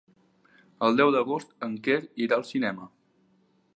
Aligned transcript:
El 0.87 0.97
deu 1.01 1.11
d'agost 1.15 1.53
en 1.67 1.75
Quer 1.89 1.99
irà 2.27 2.41
al 2.41 2.47
cinema. 2.55 2.89